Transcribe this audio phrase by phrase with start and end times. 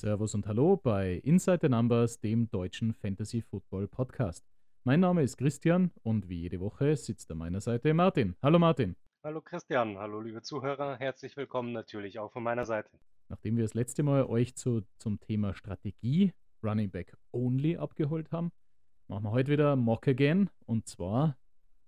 [0.00, 4.46] Servus und Hallo bei Inside the Numbers, dem deutschen Fantasy Football Podcast.
[4.82, 8.34] Mein Name ist Christian und wie jede Woche sitzt an meiner Seite Martin.
[8.42, 8.96] Hallo Martin.
[9.22, 12.88] Hallo Christian, hallo liebe Zuhörer, herzlich willkommen natürlich auch von meiner Seite.
[13.28, 18.52] Nachdem wir das letzte Mal euch zu, zum Thema Strategie Running Back Only abgeholt haben,
[19.06, 21.36] machen wir heute wieder Mock Again und zwar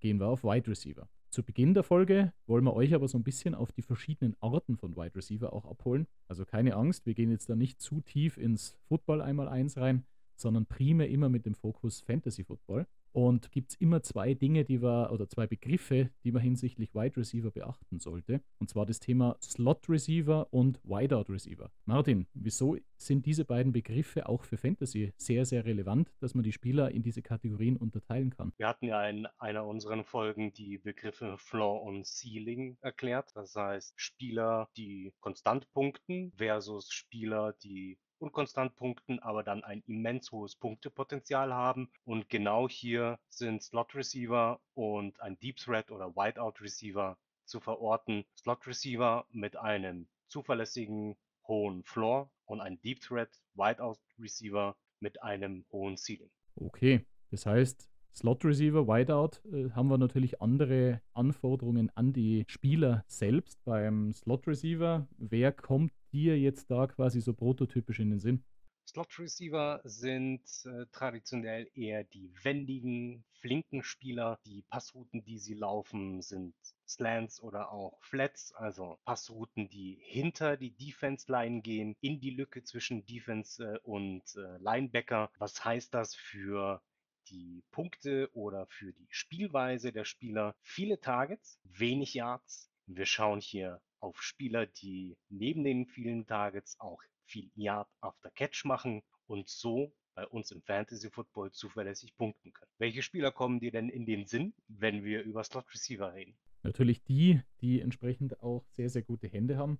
[0.00, 1.08] gehen wir auf Wide Receiver.
[1.32, 4.76] Zu Beginn der Folge wollen wir euch aber so ein bisschen auf die verschiedenen Arten
[4.76, 6.06] von Wide Receiver auch abholen.
[6.28, 10.04] Also keine Angst, wir gehen jetzt da nicht zu tief ins Football einmal eins rein,
[10.36, 12.86] sondern primär immer mit dem Fokus Fantasy Football.
[13.12, 17.16] Und gibt es immer zwei Dinge, die wir, oder zwei Begriffe, die man hinsichtlich Wide
[17.16, 18.40] Receiver beachten sollte.
[18.58, 21.70] Und zwar das Thema Slot Receiver und Wideout Receiver.
[21.84, 26.52] Martin, wieso sind diese beiden Begriffe auch für Fantasy sehr, sehr relevant, dass man die
[26.52, 28.52] Spieler in diese Kategorien unterteilen kann?
[28.56, 33.30] Wir hatten ja in einer unserer Folgen die Begriffe Floor und Ceiling erklärt.
[33.34, 40.32] Das heißt, Spieler, die konstant punkten versus Spieler, die unkonstant punkten, aber dann ein immens
[40.32, 41.90] hohes Punktepotenzial haben.
[42.04, 48.24] Und genau hier sind Slot Receiver und ein Deep Threat oder Whiteout Receiver zu verorten.
[48.36, 55.64] Slot Receiver mit einem zuverlässigen hohen Floor und ein Deep Threat Whiteout Receiver mit einem
[55.72, 56.30] hohen Ceiling.
[56.54, 63.04] Okay, das heißt, Slot Receiver, Wideout, äh, haben wir natürlich andere Anforderungen an die Spieler
[63.08, 63.64] selbst.
[63.64, 68.44] Beim Slot Receiver, wer kommt dir jetzt da quasi so prototypisch in den Sinn?
[68.86, 74.38] Slot Receiver sind äh, traditionell eher die wendigen, flinken Spieler.
[74.44, 76.54] Die Passrouten, die sie laufen, sind
[76.86, 82.64] Slants oder auch Flats, also Passrouten, die hinter die Defense Line gehen, in die Lücke
[82.64, 85.30] zwischen Defense äh, und äh, Linebacker.
[85.38, 86.82] Was heißt das für
[87.28, 90.54] die Punkte oder für die Spielweise der Spieler?
[90.60, 92.68] Viele Targets, wenig Yards.
[92.86, 98.64] Wir schauen hier auf Spieler, die neben den vielen Targets auch viel Yard after Catch
[98.64, 102.70] machen und so bei uns im Fantasy Football zuverlässig punkten können.
[102.78, 106.34] Welche Spieler kommen dir denn in den Sinn, wenn wir über Slot Receiver reden?
[106.62, 109.78] Natürlich die, die entsprechend auch sehr, sehr gute Hände haben.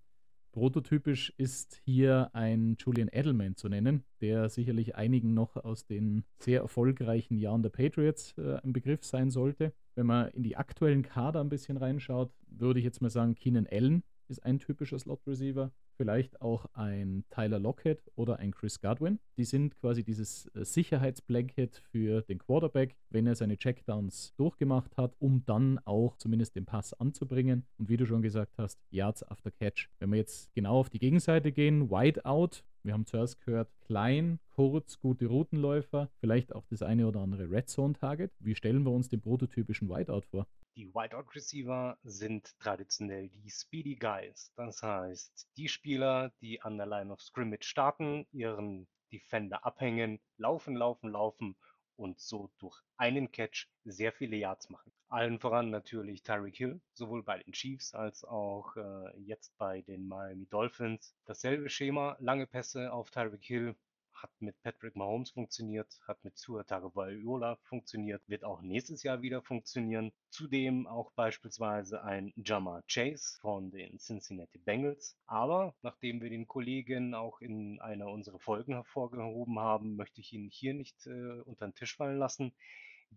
[0.53, 6.61] Prototypisch ist hier ein Julian Edelman zu nennen, der sicherlich einigen noch aus den sehr
[6.61, 9.73] erfolgreichen Jahren der Patriots äh, ein Begriff sein sollte.
[9.95, 13.67] Wenn man in die aktuellen Kader ein bisschen reinschaut, würde ich jetzt mal sagen, Keenan
[13.67, 15.73] Allen ist ein typischer Slot-Receiver.
[15.97, 19.19] Vielleicht auch ein Tyler Lockett oder ein Chris Godwin.
[19.37, 25.15] Die sind quasi dieses äh, Sicherheitsblanket für den Quarterback, wenn er seine Checkdowns durchgemacht hat,
[25.19, 27.67] um dann auch zumindest den Pass anzubringen.
[27.79, 29.89] Und wie du schon gesagt hast, Yards after Catch.
[29.99, 34.41] Wenn wir jetzt genau auf die Gegenseite gehen, Wide Out, wir haben zuerst gehört, klein,
[34.51, 38.33] kurz, gute Routenläufer, vielleicht auch das eine oder andere Red Zone Target.
[38.39, 40.47] Wie stellen wir uns den prototypischen Wideout vor?
[40.75, 44.53] Die Wideout Receiver sind traditionell die Speedy Guys.
[44.57, 50.75] Das heißt, die Spieler, die an der Line of Scrimmage starten, ihren Defender abhängen, laufen,
[50.75, 51.57] laufen, laufen
[51.97, 54.92] und so durch einen Catch sehr viele Yards machen.
[55.13, 60.09] Allen voran natürlich Tyreek Hill, sowohl bei den Chiefs als auch äh, jetzt bei den
[60.09, 61.15] Miami Dolphins.
[61.27, 63.77] Dasselbe Schema, lange Pässe auf Tyreek Hill,
[64.15, 69.43] hat mit Patrick Mahomes funktioniert, hat mit Tua Tagovailoa funktioniert, wird auch nächstes Jahr wieder
[69.43, 70.13] funktionieren.
[70.31, 75.19] Zudem auch beispielsweise ein Jamar Chase von den Cincinnati Bengals.
[75.27, 80.49] Aber nachdem wir den Kollegen auch in einer unserer Folgen hervorgehoben haben, möchte ich ihn
[80.51, 82.55] hier nicht äh, unter den Tisch fallen lassen.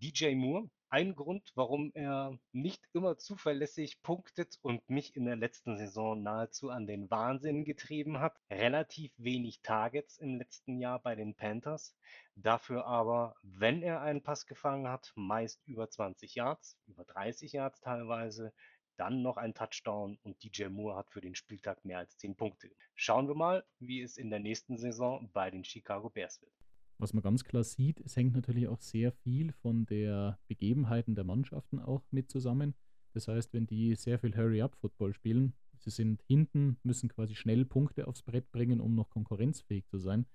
[0.01, 0.69] DJ Moore.
[0.89, 6.69] Ein Grund, warum er nicht immer zuverlässig punktet und mich in der letzten Saison nahezu
[6.69, 8.38] an den Wahnsinn getrieben hat.
[8.50, 11.95] Relativ wenig Targets im letzten Jahr bei den Panthers.
[12.35, 17.79] Dafür aber, wenn er einen Pass gefangen hat, meist über 20 Yards, über 30 Yards
[17.79, 18.51] teilweise.
[18.97, 22.69] Dann noch ein Touchdown und DJ Moore hat für den Spieltag mehr als 10 Punkte.
[22.95, 26.65] Schauen wir mal, wie es in der nächsten Saison bei den Chicago Bears wird.
[26.97, 31.25] Was man ganz klar sieht, es hängt natürlich auch sehr viel von der Begebenheiten der
[31.25, 32.73] Mannschaften auch mit zusammen.
[33.14, 38.08] Das heißt, wenn die sehr viel Hurry-up-Football spielen, sie sind hinten, müssen quasi schnell Punkte
[38.08, 40.25] aufs Brett bringen, um noch konkurrenzfähig zu sein.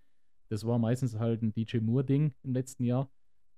[0.49, 3.11] Das war meistens halt ein DJ Moore-Ding im letzten Jahr.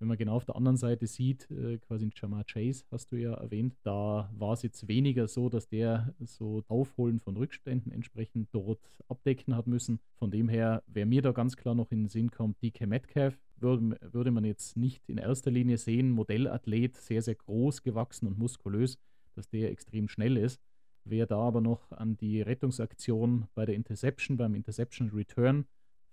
[0.02, 3.34] Wenn man genau auf der anderen Seite sieht, äh, quasi Jamar Chase hast du ja
[3.34, 8.80] erwähnt, da war es jetzt weniger so, dass der so Aufholen von Rückständen entsprechend dort
[9.06, 10.00] abdecken hat müssen.
[10.18, 13.38] Von dem her, wer mir da ganz klar noch in den Sinn kommt, DK Metcalf,
[13.54, 18.36] würde, würde man jetzt nicht in erster Linie sehen, Modellathlet, sehr, sehr groß gewachsen und
[18.36, 18.98] muskulös,
[19.36, 20.60] dass der extrem schnell ist.
[21.04, 25.64] Wer da aber noch an die Rettungsaktion bei der Interception, beim Interception Return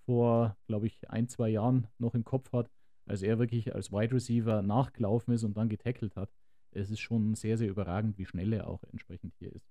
[0.06, 2.70] vor, glaube ich, ein, zwei Jahren noch im Kopf hat,
[3.10, 6.32] als er wirklich als Wide Receiver nachgelaufen ist und dann getackelt hat.
[6.72, 9.68] Es ist schon sehr, sehr überragend, wie schnell er auch entsprechend hier ist.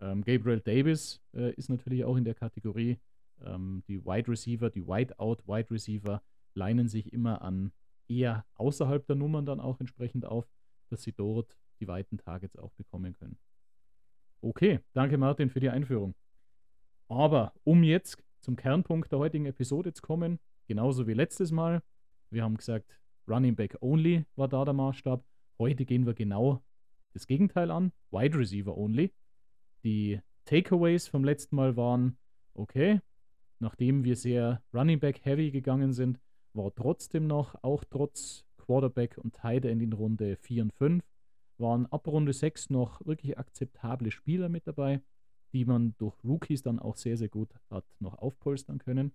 [0.00, 3.00] Ähm, Gabriel Davis äh, ist natürlich auch in der Kategorie.
[3.44, 6.22] Ähm, die Wide Receiver, die Whiteout Wide Receiver
[6.54, 7.72] leinen sich immer an
[8.06, 10.48] eher außerhalb der Nummern dann auch entsprechend auf,
[10.88, 13.38] dass sie dort die weiten Targets auch bekommen können.
[14.40, 16.14] Okay, danke Martin für die Einführung.
[17.08, 20.38] Aber um jetzt zum Kernpunkt der heutigen Episode zu kommen,
[20.68, 21.82] genauso wie letztes Mal,
[22.32, 22.98] wir haben gesagt,
[23.28, 25.24] Running Back Only war da der Maßstab.
[25.58, 26.62] Heute gehen wir genau
[27.12, 29.12] das Gegenteil an, Wide Receiver Only.
[29.84, 32.16] Die Takeaways vom letzten Mal waren,
[32.54, 33.00] okay,
[33.58, 36.18] nachdem wir sehr Running Back Heavy gegangen sind,
[36.54, 41.04] war trotzdem noch, auch trotz Quarterback und Tight End in Runde 4 und 5,
[41.58, 45.02] waren ab Runde 6 noch wirklich akzeptable Spieler mit dabei,
[45.52, 49.12] die man durch Rookies dann auch sehr, sehr gut hat noch aufpolstern können.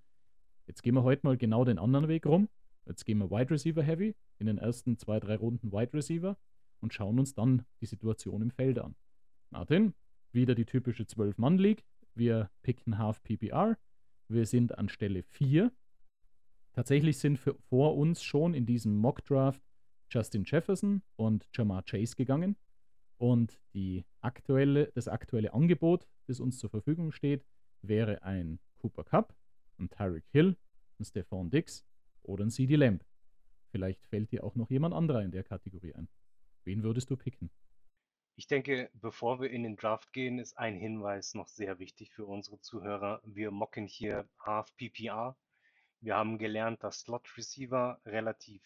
[0.67, 2.47] Jetzt gehen wir heute mal genau den anderen Weg rum.
[2.87, 6.37] Jetzt gehen wir Wide Receiver Heavy, in den ersten zwei, drei Runden Wide Receiver
[6.79, 8.95] und schauen uns dann die Situation im Feld an.
[9.49, 9.93] Martin,
[10.31, 11.83] wieder die typische 12-Mann-League.
[12.15, 13.77] Wir picken Half PPR.
[14.29, 15.71] Wir sind an Stelle 4.
[16.73, 19.61] Tatsächlich sind für, vor uns schon in diesem Mock-Draft
[20.09, 22.55] Justin Jefferson und Jamar Chase gegangen.
[23.17, 23.59] Und
[24.21, 27.45] aktuelle, das aktuelle Angebot, das uns zur Verfügung steht,
[27.81, 29.35] wäre ein Cooper Cup,
[29.79, 30.55] ein Tyreek Hill,
[30.99, 31.83] ein Stephon Dix
[32.27, 33.03] oder ein CD Lamb.
[33.71, 36.07] Vielleicht fällt dir auch noch jemand anderer in der Kategorie ein.
[36.63, 37.49] Wen würdest du picken?
[38.35, 42.25] Ich denke, bevor wir in den Draft gehen, ist ein Hinweis noch sehr wichtig für
[42.25, 43.21] unsere Zuhörer.
[43.25, 45.35] Wir mocken hier Half PPR.
[46.01, 48.61] Wir haben gelernt, dass Slot Receiver relativ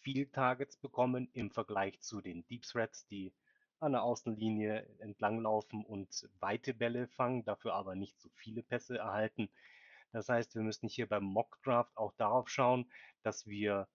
[0.00, 3.32] viel Targets bekommen im Vergleich zu den Deep Threats, die
[3.80, 9.48] an der Außenlinie entlanglaufen und weite Bälle fangen, dafür aber nicht so viele Pässe erhalten.
[10.14, 12.88] Das heißt, wir müssen hier beim Mock Draft auch darauf schauen,
[13.24, 13.88] dass wir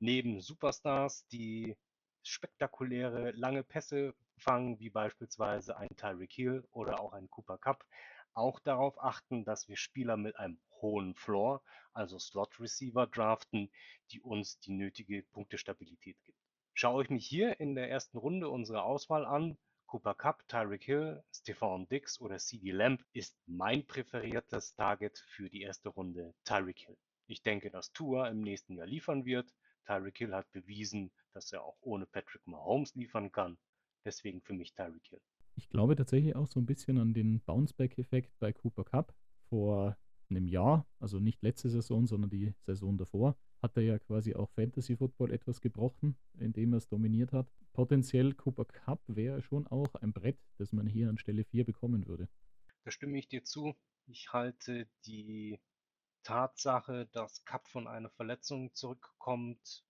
[0.00, 1.78] neben Superstars, die
[2.22, 7.86] spektakuläre lange Pässe fangen, wie beispielsweise ein Tyreek Hill oder auch ein Cooper Cup,
[8.34, 11.62] auch darauf achten, dass wir Spieler mit einem hohen Floor,
[11.94, 13.70] also Slot Receiver draften,
[14.10, 16.38] die uns die nötige Punktestabilität gibt.
[16.74, 19.56] Schaue ich mich hier in der ersten Runde unsere Auswahl an,
[19.92, 25.60] Cooper Cup, Tyreek Hill, Stephon Dix oder CD Lamb ist mein präferiertes Target für die
[25.60, 26.96] erste Runde Tyreek Hill.
[27.26, 29.52] Ich denke, dass Tua im nächsten Jahr liefern wird.
[29.84, 33.58] Tyreek Hill hat bewiesen, dass er auch ohne Patrick Mahomes liefern kann.
[34.02, 35.20] Deswegen für mich Tyreek Hill.
[35.56, 39.14] Ich glaube tatsächlich auch so ein bisschen an den Bounceback-Effekt bei Cooper Cup.
[39.50, 39.98] Vor
[40.36, 44.50] einem Jahr, also nicht letzte Saison, sondern die Saison davor, hat er ja quasi auch
[44.50, 47.48] Fantasy Football etwas gebrochen, indem er es dominiert hat.
[47.72, 52.06] Potenziell Cooper Cup wäre schon auch ein Brett, das man hier an Stelle 4 bekommen
[52.06, 52.28] würde.
[52.84, 53.74] Da stimme ich dir zu.
[54.06, 55.60] Ich halte die
[56.24, 59.84] Tatsache, dass Cup von einer Verletzung zurückkommt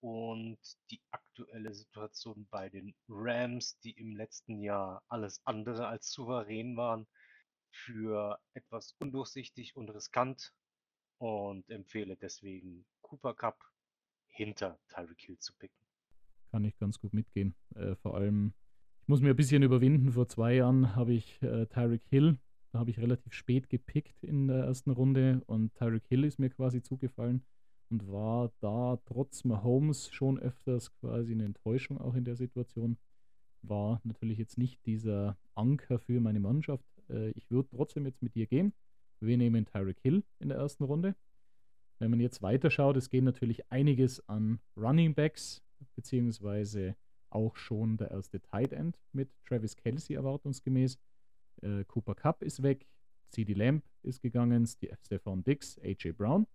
[0.00, 0.58] und
[0.90, 7.06] die aktuelle Situation bei den Rams, die im letzten Jahr alles andere als souverän waren,
[7.74, 10.54] für etwas undurchsichtig und riskant
[11.18, 13.58] und empfehle deswegen Cooper Cup
[14.28, 15.78] hinter Tyreek Hill zu picken.
[16.50, 17.54] Kann ich ganz gut mitgehen.
[17.74, 18.54] Äh, vor allem,
[19.02, 20.12] ich muss mir ein bisschen überwinden.
[20.12, 22.38] Vor zwei Jahren habe ich äh, Tyreek Hill,
[22.72, 26.50] da habe ich relativ spät gepickt in der ersten Runde und Tyreek Hill ist mir
[26.50, 27.44] quasi zugefallen
[27.90, 32.96] und war da trotz Mahomes schon öfters quasi eine Enttäuschung auch in der Situation.
[33.62, 36.84] War natürlich jetzt nicht dieser Anker für meine Mannschaft.
[37.08, 38.72] Äh, ich würde trotzdem jetzt mit dir gehen.
[39.20, 41.14] Wir nehmen Tyreek Hill in der ersten Runde.
[41.98, 45.62] Wenn man jetzt weiterschaut, es geht natürlich einiges an Running Backs,
[45.94, 46.96] beziehungsweise
[47.30, 50.98] auch schon der erste Tight End mit Travis Kelsey erwartungsgemäß.
[51.62, 52.86] Äh, Cooper Cup ist weg,
[53.30, 56.46] CD Lamb ist gegangen, Stefan Dix, AJ Brown.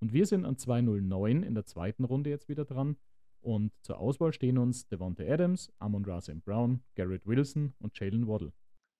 [0.00, 2.96] Und wir sind an 209 in der zweiten Runde jetzt wieder dran.
[3.40, 8.52] Und zur Auswahl stehen uns Devonta Adams, Amon Ra Brown, Garrett Wilson und Jalen Waddle.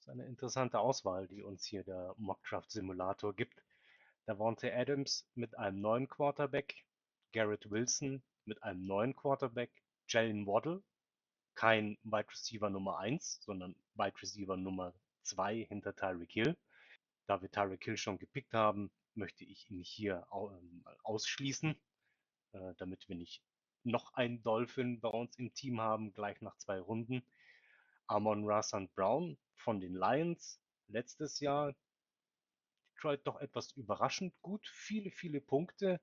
[0.05, 3.65] Ist eine interessante Auswahl, die uns hier der Mockdraft Simulator gibt.
[4.29, 6.85] Devonta Adams mit einem neuen Quarterback,
[7.33, 9.71] Garrett Wilson mit einem neuen Quarterback,
[10.07, 10.83] Jalen Waddle,
[11.55, 14.93] kein Wide Receiver Nummer 1, sondern Wide Receiver Nummer
[15.23, 16.55] 2 hinter Tyreek Hill.
[17.27, 21.75] Da wir Tyreek Hill schon gepickt haben, möchte ich ihn hier ähm, ausschließen,
[22.53, 23.43] äh, damit wir nicht
[23.85, 27.25] noch einen Dolphin bei uns im Team haben, gleich nach zwei Runden.
[28.07, 31.75] Amon Rasan Brown von den Lions letztes Jahr.
[32.95, 36.01] Detroit doch etwas überraschend gut, viele, viele Punkte.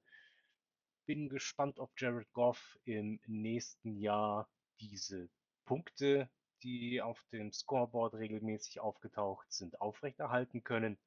[1.08, 4.48] Bin gespannt, ob Jared Goff im nächsten Jahr
[4.79, 5.29] diese
[5.65, 6.29] Punkte,
[6.62, 11.00] die auf dem Scoreboard regelmäßig aufgetaucht sind, aufrechterhalten können.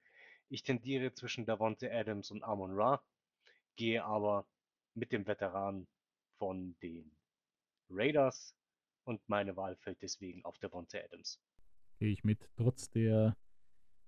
[0.48, 3.04] Ich tendiere zwischen Davonte Adams und Amon Ra,
[3.76, 4.46] gehe aber
[4.94, 5.86] mit dem Veteran
[6.38, 7.16] von den
[7.88, 8.56] Raiders
[9.04, 11.40] und meine Wahl fällt deswegen auf Davonte Adams.
[11.98, 12.50] Gehe ich mit.
[12.56, 13.36] Trotz der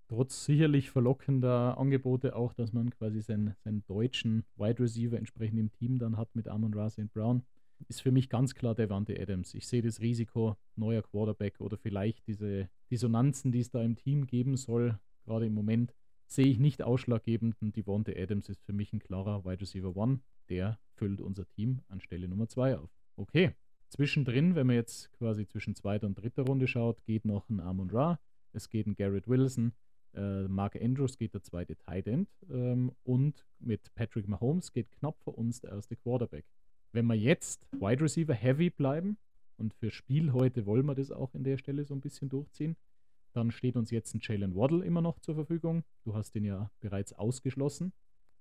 [0.08, 5.72] trotz sicherlich verlockender Angebote auch, dass man quasi seinen, seinen deutschen Wide Receiver entsprechend im
[5.72, 6.88] Team dann hat mit Amon Ra.
[7.12, 7.44] Brown,
[7.88, 9.54] ist für mich ganz klar Devante Adams.
[9.54, 14.26] Ich sehe das Risiko, neuer Quarterback oder vielleicht diese Dissonanzen, die es da im Team
[14.26, 15.94] geben soll, gerade im Moment,
[16.26, 17.60] sehe ich nicht ausschlaggebend.
[17.60, 20.20] Und Devante Adams ist für mich ein klarer Wide Receiver One.
[20.48, 22.90] Der füllt unser Team an Stelle Nummer 2 auf.
[23.16, 23.52] Okay,
[23.88, 27.90] zwischendrin, wenn man jetzt quasi zwischen zweiter und dritter Runde schaut, geht noch ein Amon
[27.90, 28.18] Ra,
[28.52, 29.72] es geht ein Garrett Wilson,
[30.14, 35.20] äh, Mark Andrews geht der zweite Tight End ähm, und mit Patrick Mahomes geht knapp
[35.22, 36.46] vor uns der erste Quarterback.
[36.92, 39.18] Wenn wir jetzt Wide Receiver Heavy bleiben
[39.58, 42.76] und für Spiel heute wollen wir das auch in der Stelle so ein bisschen durchziehen,
[43.34, 45.84] dann steht uns jetzt ein Jalen Waddle immer noch zur Verfügung.
[46.04, 47.92] Du hast den ja bereits ausgeschlossen.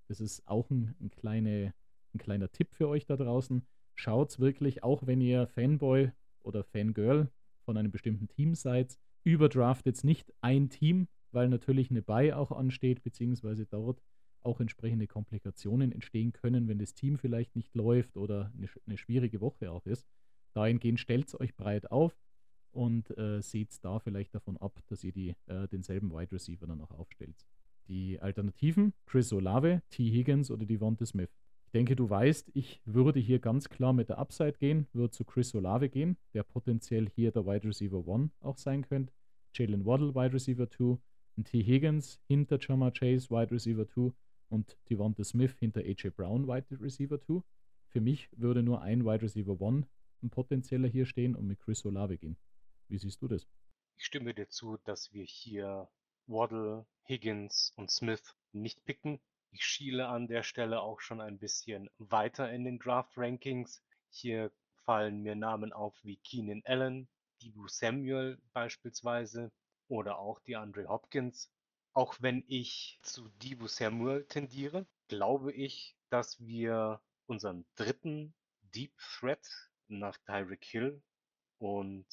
[0.07, 1.73] Das ist auch ein, ein, kleine,
[2.13, 3.65] ein kleiner Tipp für euch da draußen.
[3.95, 6.11] Schaut wirklich, auch wenn ihr Fanboy
[6.43, 7.31] oder Fangirl
[7.63, 13.03] von einem bestimmten Team seid, überdraftet nicht ein Team, weil natürlich eine Buy auch ansteht,
[13.03, 14.01] beziehungsweise dort
[14.43, 19.41] auch entsprechende Komplikationen entstehen können, wenn das Team vielleicht nicht läuft oder eine, eine schwierige
[19.41, 20.07] Woche auch ist.
[20.53, 22.15] Dahingehend stellt es euch breit auf
[22.71, 26.81] und äh, seht da vielleicht davon ab, dass ihr die, äh, denselben Wide Receiver dann
[26.81, 27.45] auch aufstellt.
[27.87, 30.11] Die Alternativen, Chris Olave, T.
[30.11, 31.29] Higgins oder Devonta Smith.
[31.75, 35.25] Ich denke, du weißt, ich würde hier ganz klar mit der Upside gehen, würde zu
[35.25, 39.11] Chris Olave gehen, der potenziell hier der Wide Receiver 1 auch sein könnte.
[39.53, 40.97] Jalen Waddle, Wide Receiver 2,
[41.43, 41.61] T.
[41.61, 44.13] Higgins hinter Jama Chase, Wide Receiver 2
[44.47, 47.41] und Devonta Smith hinter AJ Brown, Wide Receiver 2.
[47.89, 49.85] Für mich würde nur ein Wide Receiver 1
[50.23, 52.37] ein potenzieller hier stehen und mit Chris Olave gehen.
[52.87, 53.49] Wie siehst du das?
[53.97, 55.89] Ich stimme dir zu, dass wir hier
[56.25, 59.19] Waddle, Higgins und Smith nicht picken.
[59.57, 63.81] Ich schiele an der Stelle auch schon ein bisschen weiter in den Draft-Rankings.
[64.09, 64.51] Hier
[64.83, 67.07] fallen mir Namen auf wie Keenan Allen,
[67.41, 69.53] Dibu Samuel beispielsweise
[69.87, 71.53] oder auch die Andre Hopkins.
[71.93, 79.47] Auch wenn ich zu Dibu Samuel tendiere, glaube ich, dass wir unseren dritten Deep Threat
[79.87, 81.01] nach Tyreek Hill
[81.59, 82.05] und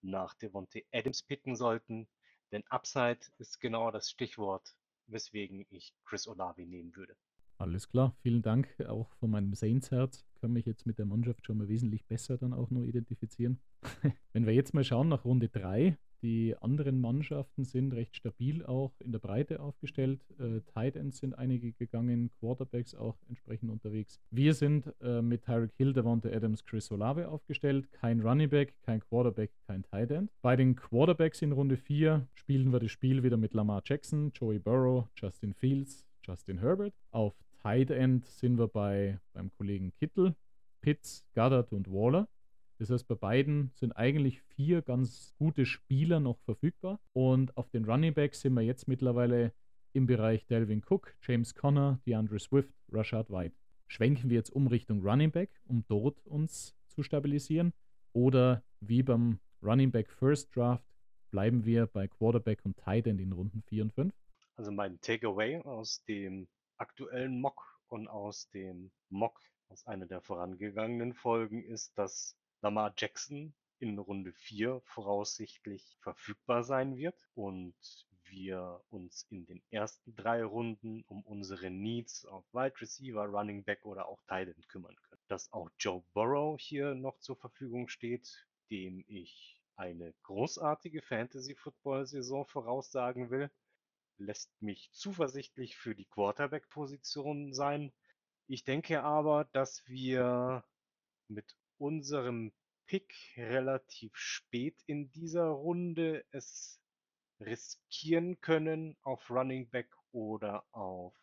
[0.00, 2.08] nach Devontae Adams picken sollten,
[2.52, 4.74] denn Upside ist genau das Stichwort,
[5.12, 7.16] weswegen ich Chris Olavi nehmen würde.
[7.58, 8.74] Alles klar, vielen Dank.
[8.88, 12.54] Auch von meinem Saints-Herz kann mich jetzt mit der Mannschaft schon mal wesentlich besser dann
[12.54, 13.60] auch nur identifizieren.
[14.32, 18.92] Wenn wir jetzt mal schauen nach Runde 3, die anderen Mannschaften sind recht stabil auch
[19.00, 20.24] in der Breite aufgestellt.
[20.38, 24.20] Äh, Tight Ends sind einige gegangen, Quarterbacks auch entsprechend unterwegs.
[24.30, 27.90] Wir sind äh, mit Tyreek Hill, Devonta Adams, Chris Olave aufgestellt.
[27.92, 30.30] Kein Running Back, kein Quarterback, kein Tight End.
[30.42, 34.58] Bei den Quarterbacks in Runde 4 spielen wir das Spiel wieder mit Lamar Jackson, Joey
[34.58, 36.94] Burrow, Justin Fields, Justin Herbert.
[37.10, 40.34] Auf Tight End sind wir bei beim Kollegen Kittel,
[40.80, 42.28] Pitts, Goddard und Waller.
[42.80, 46.98] Das heißt, bei beiden sind eigentlich vier ganz gute Spieler noch verfügbar.
[47.12, 49.52] Und auf den Running Backs sind wir jetzt mittlerweile
[49.92, 53.54] im Bereich Delvin Cook, James Conner, DeAndre Swift, Rashad White.
[53.86, 57.74] Schwenken wir jetzt um Richtung Running Back, um dort uns zu stabilisieren?
[58.14, 60.88] Oder wie beim Running Back First Draft
[61.30, 64.14] bleiben wir bei Quarterback und Tight End in Runden 4 und 5?
[64.56, 71.12] Also mein Takeaway aus dem aktuellen Mock und aus dem Mock aus einer der vorangegangenen
[71.12, 77.74] Folgen ist, dass Lamar Jackson in Runde 4 voraussichtlich verfügbar sein wird und
[78.24, 83.84] wir uns in den ersten drei Runden um unsere Needs auf Wide Receiver, Running Back
[83.84, 85.22] oder auch Tight End kümmern können.
[85.28, 93.30] Dass auch Joe Burrow hier noch zur Verfügung steht, dem ich eine großartige Fantasy-Football-Saison voraussagen
[93.30, 93.50] will,
[94.18, 97.90] lässt mich zuversichtlich für die Quarterback-Position sein.
[98.46, 100.62] Ich denke aber, dass wir
[101.28, 102.52] mit unserem
[102.86, 106.80] Pick relativ spät in dieser Runde es
[107.40, 111.14] riskieren können, auf Running Back oder auf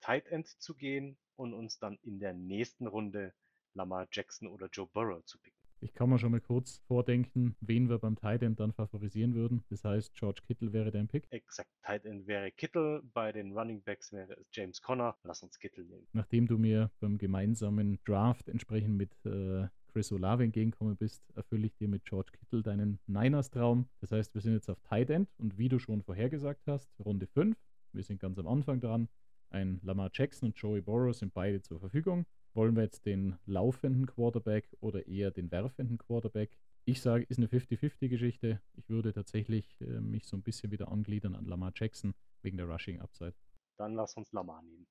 [0.00, 3.34] Tight End zu gehen und uns dann in der nächsten Runde
[3.74, 5.58] Lamar Jackson oder Joe Burrow zu picken.
[5.80, 9.64] Ich kann mir schon mal kurz vordenken, wen wir beim Tight End dann favorisieren würden.
[9.70, 11.28] Das heißt, George Kittle wäre dein Pick.
[11.30, 11.70] Exakt.
[11.84, 13.02] Tight End wäre Kittle.
[13.12, 15.16] Bei den Running Backs wäre es James Conner.
[15.22, 16.08] Lass uns Kittle nehmen.
[16.12, 21.74] Nachdem du mir beim gemeinsamen Draft entsprechend mit äh, Chris Olave entgegenkommen bist, erfülle ich
[21.76, 23.88] dir mit George Kittle deinen Niners-Traum.
[24.00, 27.26] Das heißt, wir sind jetzt auf Tight End und wie du schon vorhergesagt hast, Runde
[27.26, 27.56] 5.
[27.92, 29.08] Wir sind ganz am Anfang dran.
[29.50, 32.26] Ein Lamar Jackson und Joey Burrow sind beide zur Verfügung.
[32.54, 36.58] Wollen wir jetzt den laufenden Quarterback oder eher den werfenden Quarterback?
[36.84, 38.60] Ich sage, ist eine 50-50-Geschichte.
[38.74, 42.66] Ich würde tatsächlich äh, mich so ein bisschen wieder angliedern an Lamar Jackson wegen der
[42.66, 43.34] Rushing Upside.
[43.78, 44.86] Dann lass uns Lamar nehmen.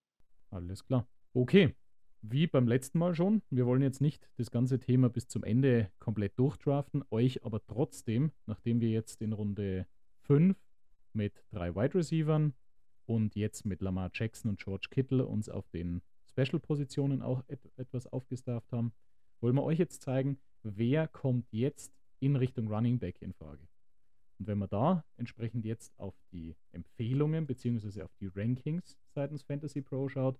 [0.50, 1.08] Alles klar.
[1.34, 1.76] Okay,
[2.22, 5.92] wie beim letzten Mal schon, wir wollen jetzt nicht das ganze Thema bis zum Ende
[6.00, 9.88] komplett durchdraften, euch aber trotzdem, nachdem wir jetzt in Runde
[10.22, 10.58] 5
[11.14, 12.54] mit drei Wide Receivern
[13.06, 18.08] und jetzt mit Lamar Jackson und George Kittle uns auf den Special-Positionen auch et etwas
[18.08, 18.94] aufgestafft haben,
[19.40, 23.68] wollen wir euch jetzt zeigen, wer kommt jetzt in Richtung Running Back in Frage.
[24.40, 28.04] Und wenn wir da entsprechend jetzt auf die Empfehlungen bzw.
[28.04, 30.40] auf die Rankings seitens Fantasy Pro schaut,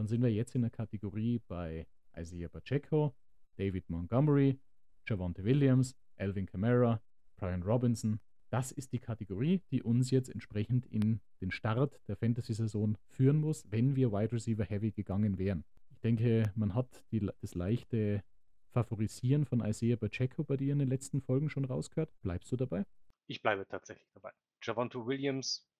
[0.00, 3.14] dann sind wir jetzt in der Kategorie bei Isaiah Pacheco,
[3.56, 4.58] David Montgomery,
[5.06, 7.02] Javante Williams, Alvin Kamara,
[7.36, 8.18] Brian Robinson.
[8.48, 13.70] Das ist die Kategorie, die uns jetzt entsprechend in den Start der Fantasy-Saison führen muss,
[13.70, 15.64] wenn wir Wide Receiver Heavy gegangen wären.
[15.90, 18.24] Ich denke, man hat die, das leichte
[18.72, 22.10] Favorisieren von Isaiah Pacheco bei dir in den letzten Folgen schon rausgehört.
[22.22, 22.86] Bleibst du dabei?
[23.26, 24.32] Ich bleibe tatsächlich dabei.
[24.62, 25.70] Javonto Williams,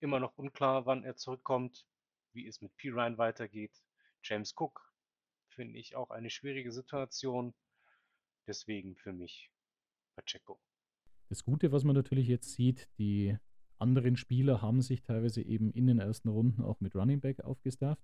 [0.00, 1.86] immer noch unklar, wann er zurückkommt,
[2.36, 2.90] wie es mit P.
[2.90, 3.82] Ryan weitergeht.
[4.22, 4.92] James Cook,
[5.48, 7.54] finde ich auch eine schwierige Situation.
[8.46, 9.50] Deswegen für mich
[10.14, 10.60] Pacheco.
[11.28, 13.36] Das Gute, was man natürlich jetzt sieht, die
[13.78, 18.02] anderen Spieler haben sich teilweise eben in den ersten Runden auch mit Running Back aufgestafft.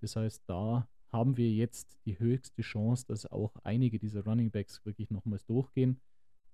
[0.00, 4.84] Das heißt, da haben wir jetzt die höchste Chance, dass auch einige dieser Running Backs
[4.84, 6.00] wirklich nochmals durchgehen.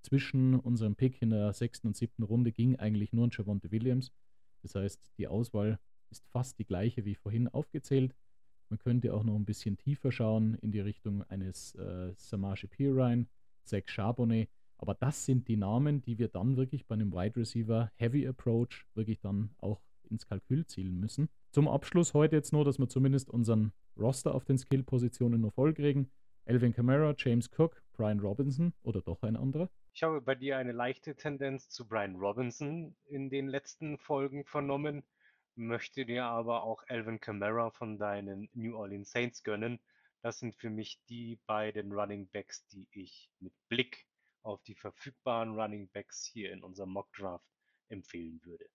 [0.02, 4.12] Zwischen unserem Pick in der sechsten und siebten Runde ging eigentlich nur ein Javonte Williams.
[4.62, 5.78] Das heißt, die Auswahl
[6.10, 8.14] ist fast die gleiche wie vorhin aufgezählt.
[8.68, 13.26] Man könnte auch noch ein bisschen tiefer schauen in die Richtung eines äh, Samaje Pirine,
[13.64, 14.48] Zach Charbonnet.
[14.78, 18.86] Aber das sind die Namen, die wir dann wirklich bei einem Wide Receiver Heavy Approach
[18.94, 21.28] wirklich dann auch ins Kalkül zielen müssen.
[21.50, 26.10] Zum Abschluss heute jetzt nur, dass wir zumindest unseren Roster auf den Skill-Positionen noch vollkriegen.
[26.44, 29.68] Elvin Kamara, James Cook, Brian Robinson oder doch ein anderer?
[29.92, 35.02] Ich habe bei dir eine leichte Tendenz zu Brian Robinson in den letzten Folgen vernommen,
[35.60, 39.78] möchte dir aber auch Elvin Kamara von deinen New Orleans Saints gönnen.
[40.22, 44.06] Das sind für mich die beiden Running Backs, die ich mit Blick
[44.42, 47.44] auf die verfügbaren Running Backs hier in unserem Mock Draft
[47.88, 48.66] empfehlen würde.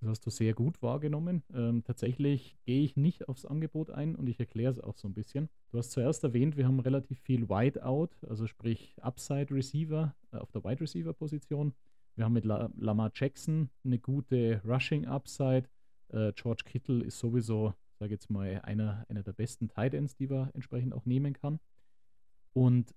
[0.00, 1.44] Das hast du sehr gut wahrgenommen.
[1.54, 5.14] Ähm, tatsächlich gehe ich nicht aufs Angebot ein und ich erkläre es auch so ein
[5.14, 5.48] bisschen.
[5.70, 10.50] Du hast zuerst erwähnt, wir haben relativ viel Wideout, also sprich Upside Receiver äh, auf
[10.50, 11.72] der Wide Receiver Position.
[12.16, 15.68] Wir haben mit La Lamar Jackson eine gute Rushing Upside.
[16.12, 20.28] Äh, George Kittle ist sowieso, sage jetzt mal, einer, einer der besten Tight Ends, die
[20.28, 21.58] man entsprechend auch nehmen kann.
[22.52, 22.94] Und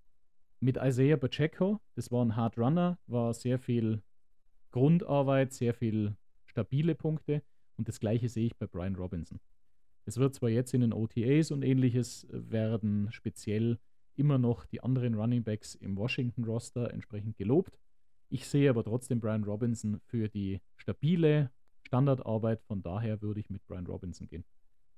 [0.59, 4.01] mit Isaiah Pacheco, das war ein Hard Runner, war sehr viel
[4.71, 7.43] Grundarbeit, sehr viel stabile Punkte.
[7.77, 9.39] Und das gleiche sehe ich bei Brian Robinson.
[10.05, 13.79] Es wird zwar jetzt in den OTAs und ähnliches äh, werden speziell
[14.15, 17.77] immer noch die anderen Running Backs im Washington-Roster entsprechend gelobt.
[18.29, 21.51] Ich sehe aber trotzdem Brian Robinson für die stabile
[21.95, 22.61] Standardarbeit.
[22.63, 24.43] Von daher würde ich mit Brian Robinson gehen.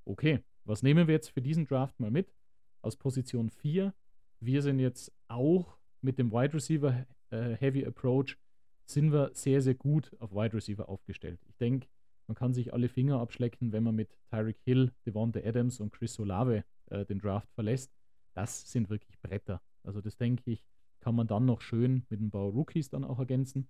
[0.03, 2.33] Okay, was nehmen wir jetzt für diesen Draft mal mit?
[2.81, 3.93] Aus Position 4.
[4.39, 8.37] Wir sind jetzt auch mit dem Wide Receiver äh, Heavy Approach
[8.85, 11.39] sind wir sehr, sehr gut auf Wide Receiver aufgestellt.
[11.47, 11.87] Ich denke,
[12.25, 16.19] man kann sich alle Finger abschlecken, wenn man mit Tyreek Hill, Devonta Adams und Chris
[16.19, 17.91] Olave äh, den Draft verlässt.
[18.33, 19.61] Das sind wirklich Bretter.
[19.83, 20.65] Also das denke ich,
[21.01, 23.67] kann man dann noch schön mit ein paar Rookies dann auch ergänzen.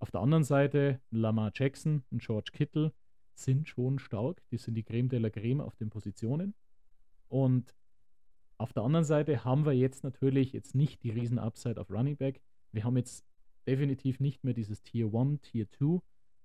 [0.00, 2.92] Auf der anderen Seite Lamar Jackson und George Kittle
[3.34, 4.42] sind schon stark.
[4.50, 6.54] Die sind die Creme de la Creme auf den Positionen.
[7.28, 7.76] Und
[8.56, 12.16] auf der anderen Seite haben wir jetzt natürlich jetzt nicht die riesen Upside auf Running
[12.16, 12.40] Back.
[12.72, 13.26] Wir haben jetzt
[13.66, 16.00] definitiv nicht mehr dieses Tier 1, Tier 2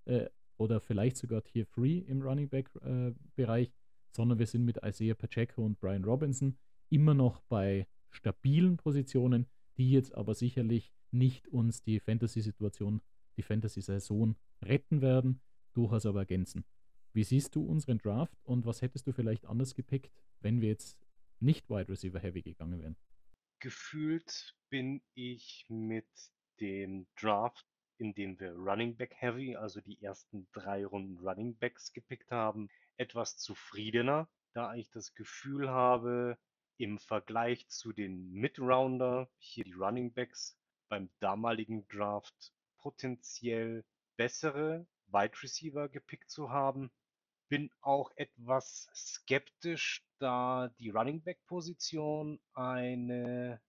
[0.06, 3.72] äh, oder vielleicht sogar Tier 3 im Running Back äh, Bereich,
[4.12, 6.58] sondern wir sind mit Isaiah Pacheco und Brian Robinson
[6.90, 13.02] immer noch bei stabilen Positionen, die jetzt aber sicherlich nicht uns die Fantasy-Situation,
[13.38, 15.42] die Fantasy-Saison retten werden,
[15.74, 16.66] durchaus aber ergänzen.
[17.14, 21.00] Wie siehst du unseren Draft und was hättest du vielleicht anders gepickt, wenn wir jetzt
[21.40, 22.98] nicht Wide Receiver Heavy gegangen wären?
[23.60, 26.08] Gefühlt bin ich mit
[26.60, 27.66] dem Draft,
[27.98, 32.70] in dem wir Running Back Heavy, also die ersten drei Runden Running Backs gepickt haben,
[32.98, 36.38] etwas zufriedener, da ich das Gefühl habe,
[36.78, 40.58] im Vergleich zu den Mid-Rounder, hier die Running Backs,
[40.90, 42.54] beim damaligen Draft
[42.86, 43.84] potenziell
[44.16, 46.92] bessere Wide Receiver gepickt zu haben.
[47.50, 53.60] Bin auch etwas skeptisch, da die Running Back Position eine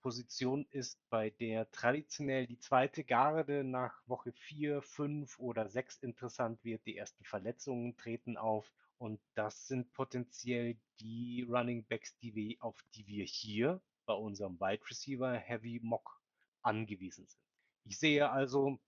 [0.00, 6.64] Position ist, bei der traditionell die zweite Garde nach Woche 4, 5 oder 6 interessant
[6.64, 6.86] wird.
[6.86, 12.82] Die ersten Verletzungen treten auf und das sind potenziell die Running Backs, die wir, auf
[12.94, 16.22] die wir hier bei unserem Wide Receiver Heavy Mock
[16.62, 17.51] angewiesen sind.
[17.84, 18.78] Ich sehe also,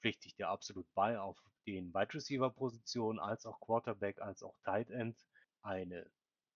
[0.00, 4.56] pflichte ich dir absolut bei, auf den Wide Receiver Positionen als auch Quarterback als auch
[4.64, 5.16] Tight End
[5.62, 6.08] eine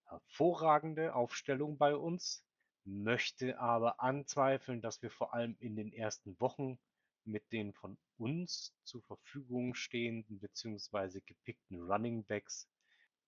[0.04, 2.44] hervorragende Aufstellung bei uns
[2.84, 6.78] möchte aber anzweifeln, dass wir vor allem in den ersten Wochen
[7.24, 11.20] mit den von uns zur Verfügung stehenden bzw.
[11.20, 12.68] gepickten Running Backs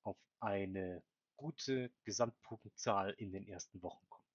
[0.03, 1.03] auf eine
[1.37, 4.27] gute Gesamtpunktzahl in den ersten Wochen kommen.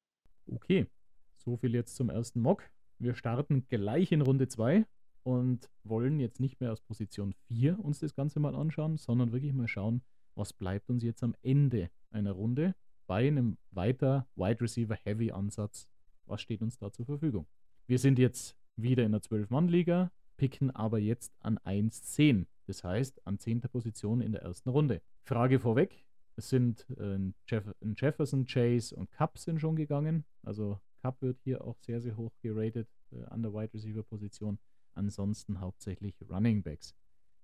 [0.47, 0.87] Okay,
[1.35, 2.69] so viel jetzt zum ersten Mock.
[2.99, 4.83] Wir starten gleich in Runde 2
[5.21, 9.53] und wollen jetzt nicht mehr aus Position 4 uns das Ganze mal anschauen, sondern wirklich
[9.53, 10.01] mal schauen,
[10.33, 12.73] was bleibt uns jetzt am Ende einer Runde
[13.05, 15.87] bei einem weiter Wide Receiver Heavy Ansatz.
[16.25, 17.45] Was steht uns da zur Verfügung?
[17.85, 22.47] Wir sind jetzt wieder in der 12-Mann-Liga, picken aber jetzt an 1-10.
[22.65, 23.61] Das heißt, an 10.
[23.61, 25.01] Position in der ersten Runde.
[25.23, 26.03] Frage vorweg:
[26.35, 30.25] Es sind äh, Jeff Jefferson, Chase und Cup sind schon gegangen.
[30.43, 34.59] Also Cup wird hier auch sehr, sehr hoch geratet äh, an der Wide Receiver Position.
[34.93, 36.95] Ansonsten hauptsächlich Running Backs.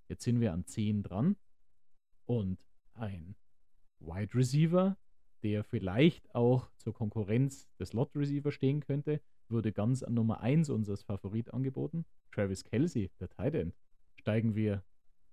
[0.08, 1.36] Jetzt sind wir an 10 dran
[2.26, 3.36] und ein
[4.00, 4.96] Wide Receiver,
[5.42, 10.70] der vielleicht auch zur Konkurrenz des Slot Receiver stehen könnte, wurde ganz an Nummer 1
[10.70, 12.04] unseres Favorit angeboten.
[12.32, 13.74] Travis Kelsey, der Tight End.
[14.16, 14.82] Steigen wir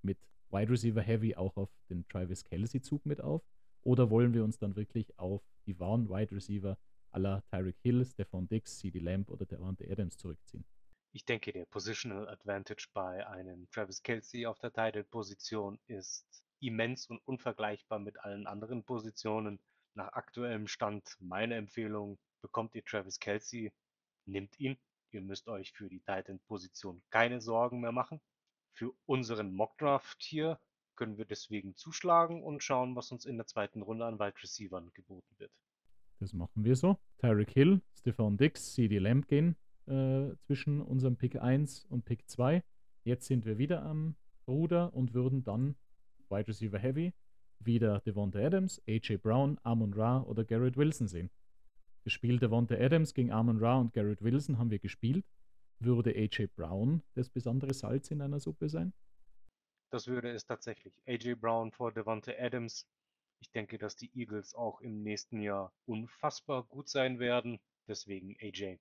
[0.02, 0.18] mit
[0.50, 3.42] Wide Receiver Heavy auch auf den Travis Kelsey Zug mit auf?
[3.84, 6.78] Oder wollen wir uns dann wirklich auf die wahren Wide Receiver
[7.12, 10.66] aller Tyreek Hill, Stephon Dix, CD Lamb oder Devante Adams zurückziehen?
[11.14, 16.44] Ich denke, der Positional Advantage bei einem Travis Kelsey auf der Tight End Position ist
[16.62, 19.60] immens und unvergleichbar mit allen anderen Positionen.
[19.94, 23.74] Nach aktuellem Stand meine Empfehlung, bekommt ihr Travis Kelsey,
[24.26, 24.78] nimmt ihn.
[25.12, 28.22] Ihr müsst euch für die Titan-Position keine Sorgen mehr machen.
[28.72, 30.60] Für unseren Mockdraft hier
[30.96, 34.92] können wir deswegen zuschlagen und schauen, was uns in der zweiten Runde an Wide Receivern
[34.94, 35.52] geboten wird.
[36.22, 36.98] Das machen wir so.
[37.18, 39.56] Tyreek Hill, Stefan Dix, CD Lamb gehen
[39.88, 42.64] äh, zwischen unserem Pick 1 und Pick 2.
[43.04, 44.16] Jetzt sind wir wieder am
[44.48, 45.76] Ruder und würden dann
[46.30, 47.14] Wide Receiver Heavy
[47.60, 51.30] wieder Devonta Adams, AJ Brown, Amon Ra oder Garrett Wilson sehen
[52.04, 52.42] gespielt.
[52.42, 55.26] Devonta Adams gegen Armon Ra und Garrett Wilson haben wir gespielt.
[55.80, 58.94] Würde AJ Brown das besondere Salz in einer Suppe sein?
[59.90, 61.02] Das würde es tatsächlich.
[61.08, 62.88] AJ Brown vor Devonta Adams.
[63.42, 67.60] Ich denke, dass die Eagles auch im nächsten Jahr unfassbar gut sein werden.
[67.88, 68.78] Deswegen AJ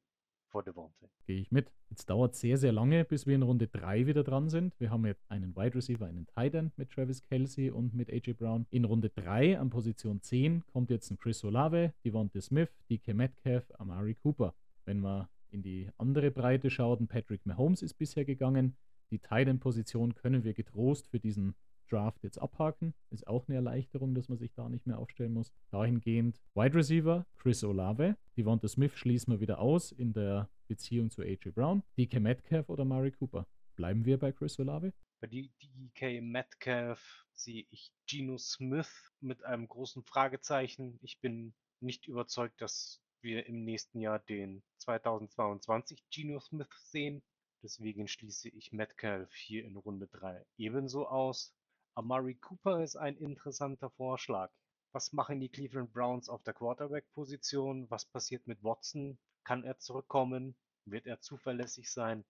[0.51, 1.09] vor Devontae.
[1.27, 1.73] Gehe ich mit.
[1.89, 4.79] Jetzt dauert sehr, sehr lange, bis wir in Runde 3 wieder dran sind.
[4.79, 8.35] Wir haben jetzt einen Wide Receiver, einen Tight End mit Travis Kelsey und mit AJ
[8.35, 8.67] Brown.
[8.71, 13.73] In Runde 3 an Position 10 kommt jetzt ein Chris Olave, Devontae Smith, DK Metcalf,
[13.79, 14.55] Amari Cooper.
[14.85, 18.77] Wenn man in die andere Breite schaut, Patrick Mahomes ist bisher gegangen.
[19.11, 21.55] Die Tight End Position können wir getrost für diesen
[21.91, 22.95] Draft jetzt abhaken.
[23.11, 25.53] Ist auch eine Erleichterung, dass man sich da nicht mehr aufstellen muss.
[25.71, 28.17] Dahingehend Wide Receiver Chris Olave.
[28.37, 31.83] Devonta Smith schließen wir wieder aus in der Beziehung zu AJ Brown.
[31.99, 33.47] DK Metcalf oder Mari Cooper?
[33.77, 34.93] Bleiben wir bei Chris Olave?
[35.21, 40.99] Bei DK Metcalf sehe ich Geno Smith mit einem großen Fragezeichen.
[41.03, 47.23] Ich bin nicht überzeugt, dass wir im nächsten Jahr den 2022 Geno Smith sehen.
[47.63, 51.55] Deswegen schließe ich Metcalf hier in Runde 3 ebenso aus.
[51.97, 54.51] Amari Cooper ist ein interessanter Vorschlag.
[54.93, 57.91] Was machen die Cleveland Browns auf der Quarterback-Position?
[57.91, 59.19] Was passiert mit Watson?
[59.43, 60.55] Kann er zurückkommen?
[60.85, 62.25] Wird er zuverlässig sein?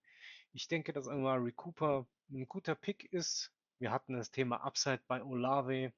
[0.51, 3.53] Ich denke, dass Amari Cooper ein guter Pick ist.
[3.77, 5.93] Wir hatten das Thema Upside bei Olave.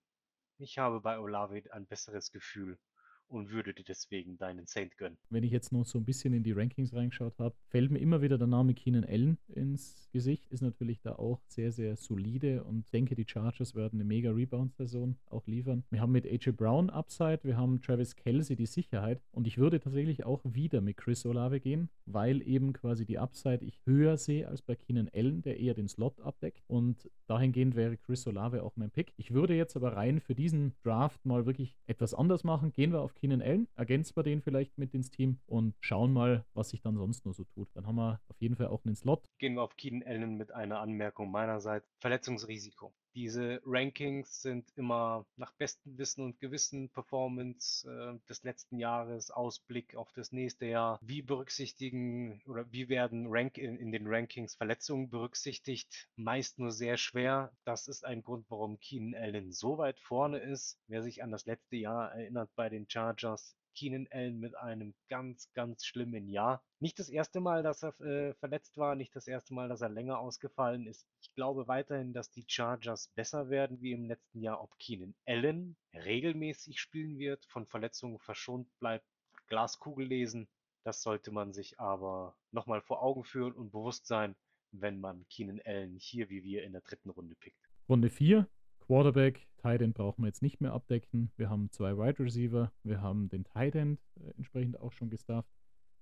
[0.58, 2.78] Ich habe bei Olave ein besseres Gefühl
[3.28, 5.18] und würde dir deswegen deinen Saint gönnen.
[5.30, 8.22] Wenn ich jetzt noch so ein bisschen in die Rankings reingeschaut habe, fällt mir immer
[8.22, 10.52] wieder der Name Keenan Allen ins Gesicht.
[10.52, 15.18] Ist natürlich da auch sehr, sehr solide und denke, die Chargers werden eine mega Rebound-Saison
[15.30, 15.84] auch liefern.
[15.90, 19.80] Wir haben mit AJ Brown Upside, wir haben Travis Kelsey die Sicherheit und ich würde
[19.80, 24.48] tatsächlich auch wieder mit Chris Olave gehen, weil eben quasi die Upside ich höher sehe
[24.48, 28.76] als bei Keenan Allen, der eher den Slot abdeckt und dahingehend wäre Chris Olave auch
[28.76, 29.14] mein Pick.
[29.18, 32.72] Ich würde jetzt aber rein für diesen Draft mal wirklich etwas anders machen.
[32.72, 36.46] Gehen wir auf Keenan Allen, ergänzen wir den vielleicht mit ins Team und schauen mal,
[36.54, 37.70] was sich dann sonst nur so tut.
[37.74, 39.26] Dann haben wir auf jeden Fall auch einen Slot.
[39.40, 41.88] Gehen wir auf Keenan Allen mit einer Anmerkung meinerseits.
[42.00, 42.94] Verletzungsrisiko.
[43.16, 49.96] Diese Rankings sind immer nach bestem Wissen und Gewissen Performance äh, des letzten Jahres, Ausblick
[49.96, 51.00] auf das nächste Jahr.
[51.04, 56.10] Wie berücksichtigen oder wie werden Rank in, in den Rankings Verletzungen berücksichtigt?
[56.16, 57.52] Meist nur sehr schwer.
[57.66, 60.80] Das ist ein Grund, warum Keenan Allen so weit vorne ist.
[60.88, 65.52] Wer sich an das letzte Jahr erinnert bei den Chargers, Keenan Allen mit einem ganz,
[65.54, 66.64] ganz schlimmen Jahr.
[66.80, 69.90] Nicht das erste Mal, dass er äh, verletzt war, nicht das erste Mal, dass er
[69.90, 71.08] länger ausgefallen ist.
[71.22, 74.62] Ich glaube weiterhin, dass die Chargers besser werden wie im letzten Jahr.
[74.62, 79.06] Ob Keenan Allen regelmäßig spielen wird, von Verletzungen verschont bleibt,
[79.48, 80.48] Glaskugel lesen.
[80.84, 84.36] Das sollte man sich aber nochmal vor Augen führen und bewusst sein,
[84.72, 87.70] wenn man Keenan Allen hier wie wir in der dritten Runde pickt.
[87.88, 88.48] Runde 4,
[88.86, 91.32] Quarterback, Tight End brauchen wir jetzt nicht mehr abdecken.
[91.38, 95.50] Wir haben zwei Wide Receiver, wir haben den Tight End äh, entsprechend auch schon gestafft.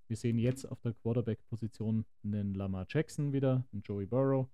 [0.08, 4.48] Wir sehen jetzt auf der Quarterback-Position einen Lamar Jackson wieder, einen Joey Burrow.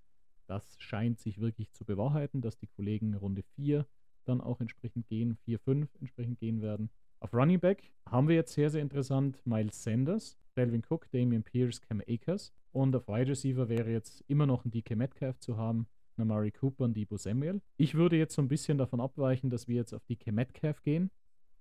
[0.46, 3.86] Das scheint sich wirklich zu bewahrheiten, dass die Kollegen Runde 4
[4.26, 6.90] dann auch entsprechend gehen, 4, 5 entsprechend gehen werden.
[7.20, 11.82] Auf Running Back haben wir jetzt sehr, sehr interessant Miles Sanders, Delvin Cook, Damian Pierce,
[11.82, 12.54] Cam Akers.
[12.74, 15.88] Und auf Wide Receiver wäre jetzt immer noch ein DK Metcalf zu haben,
[16.18, 17.62] Namari Cooper und Debo Samuel.
[17.78, 21.12] Ich würde jetzt so ein bisschen davon abweichen, dass wir jetzt auf DK Metcalf gehen,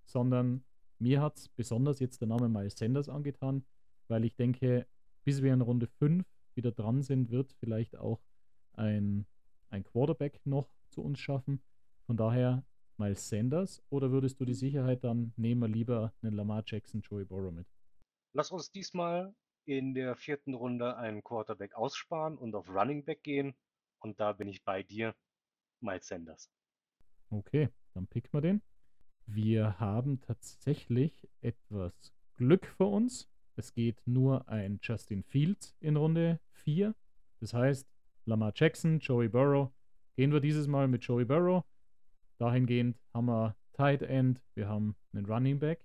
[0.05, 0.65] sondern
[0.99, 3.65] mir hat es besonders jetzt der Name Miles Sanders angetan,
[4.09, 4.87] weil ich denke,
[5.25, 8.21] bis wir in Runde 5 wieder dran sind, wird vielleicht auch
[8.73, 9.27] ein,
[9.69, 11.61] ein Quarterback noch zu uns schaffen.
[12.07, 12.65] Von daher
[12.99, 17.25] Miles Sanders oder würdest du die Sicherheit dann nehmen wir lieber einen Lamar Jackson, Joey
[17.25, 17.67] Burrow mit?
[18.33, 19.35] Lass uns diesmal
[19.67, 23.55] in der vierten Runde einen Quarterback aussparen und auf Running Back gehen.
[24.07, 25.17] Und da bin ich bei dir,
[25.81, 26.49] Miles Sanders.
[27.29, 28.63] Okay, dann picken wir den.
[29.27, 31.93] Wir haben tatsächlich etwas
[32.37, 33.29] Glück für uns.
[33.57, 36.95] Es geht nur ein Justin Fields in Runde 4.
[37.41, 37.89] Das heißt,
[38.27, 39.73] Lamar Jackson, Joey Burrow.
[40.15, 41.65] Gehen wir dieses Mal mit Joey Burrow.
[42.39, 45.85] Dahingehend haben wir Tight End, wir haben einen Running Back,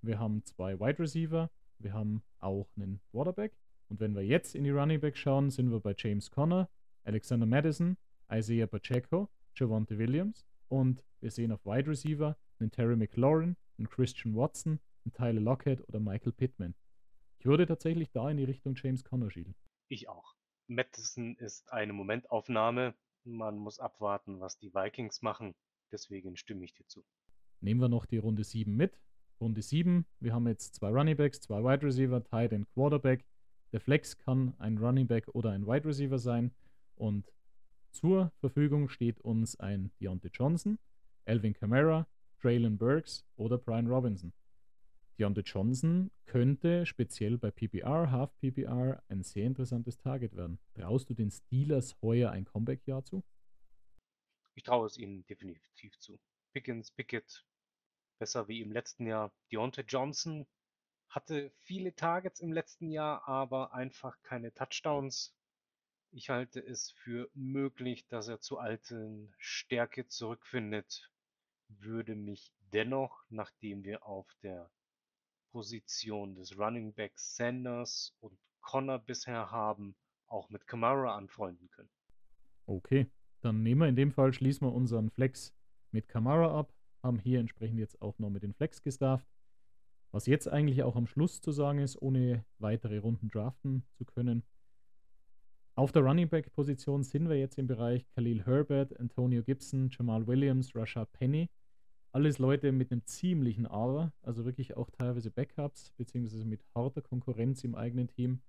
[0.00, 3.56] wir haben zwei Wide Receiver, wir haben auch einen Quarterback.
[3.88, 6.68] Und wenn wir jetzt in die Running Back schauen, sind wir bei James Conner,
[7.08, 7.96] Alexander Madison,
[8.30, 14.36] Isaiah Pacheco, Javonte Williams und wir sehen auf Wide Receiver einen Terry McLaurin, einen Christian
[14.36, 16.74] Watson, einen Tyler Lockett oder Michael Pittman.
[17.38, 19.54] Ich würde tatsächlich da in die Richtung James Conner schielen.
[19.88, 20.34] Ich auch.
[20.66, 22.94] Madison ist eine Momentaufnahme.
[23.24, 25.54] Man muss abwarten, was die Vikings machen.
[25.90, 27.06] Deswegen stimme ich dir zu.
[27.62, 29.00] Nehmen wir noch die Runde 7 mit.
[29.40, 33.24] Runde 7, wir haben jetzt zwei Running Backs, zwei Wide Receiver, Tight End, Quarterback.
[33.72, 36.52] Der Flex kann ein Running Back oder ein Wide Receiver sein.
[36.98, 37.32] Und
[37.90, 40.78] zur Verfügung steht uns ein Deontay Johnson,
[41.24, 42.06] Alvin Kamara,
[42.40, 44.32] Traylon Burks oder Brian Robinson.
[45.18, 50.58] Deontay Johnson könnte speziell bei PPR, Half PPR ein sehr interessantes Target werden.
[50.74, 53.24] Traust du den Steelers heuer ein Comeback-Jahr zu?
[54.54, 56.18] Ich traue es ihnen definitiv zu.
[56.52, 57.44] Pickens, Pickett,
[58.18, 59.32] besser wie im letzten Jahr.
[59.50, 60.46] Deontay Johnson
[61.08, 65.34] hatte viele Targets im letzten Jahr, aber einfach keine Touchdowns.
[66.10, 71.10] Ich halte es für möglich, dass er zu alten Stärke zurückfindet,
[71.68, 74.70] würde mich dennoch, nachdem wir auf der
[75.50, 79.94] Position des Running Backs Sanders und Connor bisher haben,
[80.26, 81.90] auch mit Kamara anfreunden können.
[82.66, 83.06] Okay,
[83.40, 85.54] dann nehmen wir in dem Fall, schließen wir unseren Flex
[85.90, 89.26] mit Kamara ab, haben hier entsprechend jetzt auch noch mit den Flex gestarft.
[90.10, 94.42] Was jetzt eigentlich auch am Schluss zu sagen ist, ohne weitere Runden draften zu können.
[95.78, 100.26] Auf der Running Back Position sind wir jetzt im Bereich Khalil Herbert, Antonio Gibson, Jamal
[100.26, 101.48] Williams, Rashad Penny.
[102.10, 107.62] Alles Leute mit einem ziemlichen Aber, also wirklich auch teilweise Backups, beziehungsweise mit harter Konkurrenz
[107.62, 108.40] im eigenen Team.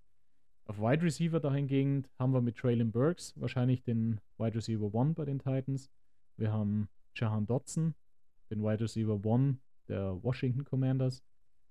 [0.65, 5.26] Auf Wide Receiver dahingehend haben wir mit Traylon Burks wahrscheinlich den Wide Receiver One bei
[5.26, 5.92] den Titans.
[6.36, 7.94] Wir haben Jahan Dotson,
[8.50, 11.22] den Wide Receiver One der Washington Commanders.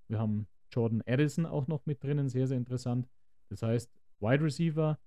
[0.07, 3.09] Wir haben Jordan Addison auch noch mit drinnen, sehr, sehr interessant.
[3.49, 3.91] Das heißt,
[4.21, 4.97] Wide Receiver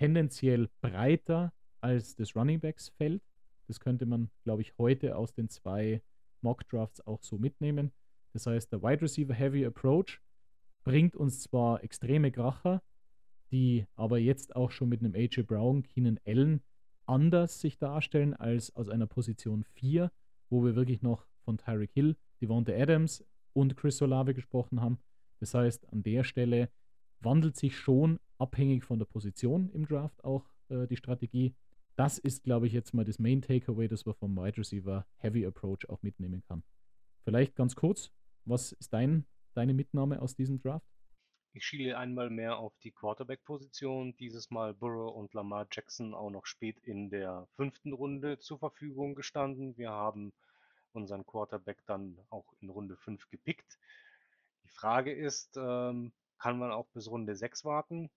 [0.00, 3.22] tendenziell breiter als das Running Backs Feld.
[3.66, 6.00] Das könnte man, glaube ich, heute aus den zwei
[6.40, 7.92] Mock Drafts auch so mitnehmen.
[8.32, 10.22] Das heißt, der Wide Receiver Heavy Approach
[10.84, 12.82] bringt uns zwar extreme Kracher,
[13.50, 16.62] die aber jetzt auch schon mit einem AJ Brown, Keenan Allen
[17.04, 20.10] anders sich darstellen als aus einer Position 4,
[20.48, 24.98] wo wir wirklich noch von Tyreek Hill, Devonta Adams und Chris Olave gesprochen haben.
[25.40, 26.70] Das heißt, an der Stelle
[27.20, 31.54] wandelt sich schon abhängig von der Position im Draft auch äh, die Strategie.
[31.96, 35.44] Das ist, glaube ich, jetzt mal das Main Takeaway, das man vom Wide Receiver Heavy
[35.44, 36.62] Approach auch mitnehmen kann.
[37.24, 38.10] Vielleicht ganz kurz,
[38.44, 40.86] was ist dein deine Mitnahme aus diesem Draft?
[41.52, 44.14] Ich schiele einmal mehr auf die Quarterback-Position.
[44.16, 49.16] Dieses Mal Burrow und Lamar Jackson auch noch spät in der fünften Runde zur Verfügung
[49.16, 49.76] gestanden.
[49.76, 50.32] Wir haben
[50.92, 53.78] unseren Quarterback dann auch in Runde 5 gepickt.
[54.64, 58.10] Die Frage ist, ähm, kann man auch bis Runde 6 warten?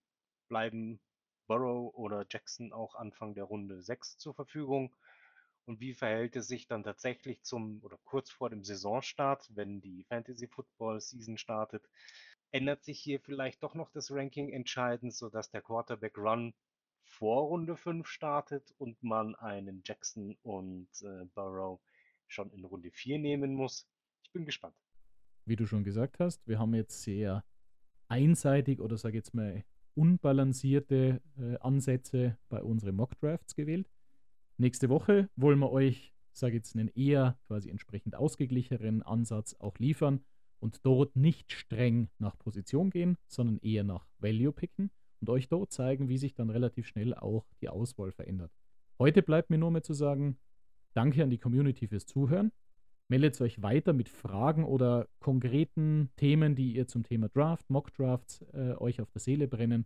[0.48, 1.00] Bleiben
[1.48, 4.96] Burrow oder Jackson auch Anfang der Runde 6 zur Verfügung?
[5.66, 10.04] Und wie verhält es sich dann tatsächlich zum oder kurz vor dem Saisonstart, wenn die
[10.04, 11.90] Fantasy Football Season startet?
[12.52, 16.54] Ändert sich hier vielleicht doch noch das Ranking entscheidend, sodass der Quarterback Run
[17.06, 21.80] vor Runde 5 startet und man einen Jackson und äh, Burrow
[22.28, 23.88] schon in Runde 4 nehmen muss?
[24.24, 24.76] Ich bin gespannt.
[25.46, 27.44] Wie du schon gesagt hast, wir haben jetzt sehr
[28.08, 29.64] einseitig oder sage jetzt mal
[29.96, 33.90] unbalancierte äh, Ansätze bei unseren Mock Drafts gewählt.
[34.58, 40.24] Nächste Woche wollen wir euch, sage jetzt, einen eher quasi entsprechend ausgeglicheneren Ansatz auch liefern
[40.60, 45.72] und dort nicht streng nach Position gehen, sondern eher nach Value picken und euch dort
[45.72, 48.52] zeigen, wie sich dann relativ schnell auch die Auswahl verändert.
[49.00, 50.38] Heute bleibt mir nur mehr zu sagen,
[50.94, 52.52] danke an die Community fürs Zuhören.
[53.14, 58.42] Meldet euch weiter mit Fragen oder konkreten Themen, die ihr zum Thema Draft, Mock Drafts
[58.54, 59.86] äh, euch auf der Seele brennen,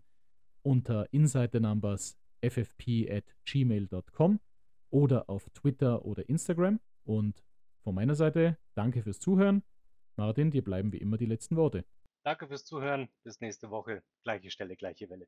[0.61, 4.39] unter insidernumbers ffp at gmail.com
[4.91, 6.79] oder auf Twitter oder Instagram.
[7.03, 7.43] Und
[7.83, 9.61] von meiner Seite danke fürs Zuhören.
[10.15, 11.83] Martin, dir bleiben wie immer die letzten Worte.
[12.23, 13.09] Danke fürs Zuhören.
[13.25, 14.03] Bis nächste Woche.
[14.23, 15.27] Gleiche Stelle, gleiche Welle.